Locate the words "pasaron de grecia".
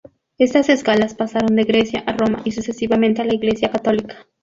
1.13-1.99